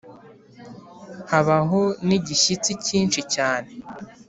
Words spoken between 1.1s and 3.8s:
habaho n’igishyitsi cyinshi cyane